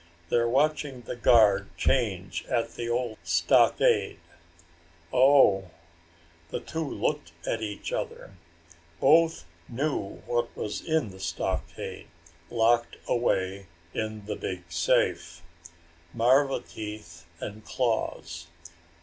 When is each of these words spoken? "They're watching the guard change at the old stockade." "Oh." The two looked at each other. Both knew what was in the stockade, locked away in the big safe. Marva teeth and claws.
"They're 0.29 0.49
watching 0.49 1.01
the 1.01 1.15
guard 1.15 1.77
change 1.77 2.43
at 2.47 2.71
the 2.73 2.89
old 2.89 3.19
stockade." 3.21 4.17
"Oh." 5.13 5.69
The 6.49 6.59
two 6.59 6.83
looked 6.83 7.33
at 7.45 7.61
each 7.61 7.93
other. 7.93 8.33
Both 8.99 9.45
knew 9.69 10.23
what 10.25 10.57
was 10.57 10.81
in 10.83 11.11
the 11.11 11.19
stockade, 11.19 12.07
locked 12.49 12.97
away 13.07 13.67
in 13.93 14.25
the 14.25 14.35
big 14.35 14.71
safe. 14.71 15.43
Marva 16.15 16.61
teeth 16.61 17.27
and 17.39 17.63
claws. 17.63 18.47